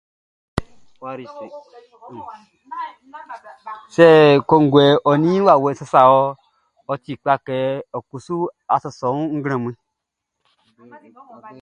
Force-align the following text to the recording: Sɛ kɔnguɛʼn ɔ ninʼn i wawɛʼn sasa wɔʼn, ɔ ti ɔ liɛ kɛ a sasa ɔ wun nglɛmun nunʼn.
Sɛ 3.93 4.07
kɔnguɛʼn 4.49 5.01
ɔ 5.09 5.11
ninʼn 5.21 5.37
i 5.39 5.45
wawɛʼn 5.47 5.77
sasa 5.79 5.99
wɔʼn, 6.11 6.35
ɔ 6.91 6.93
ti 7.03 7.11
ɔ 7.17 7.23
liɛ 7.25 7.35
kɛ 7.45 7.57
a 8.73 8.75
sasa 8.83 9.05
ɔ 9.11 9.13
wun 9.17 9.29
nglɛmun 9.37 9.73
nunʼn. 10.77 11.57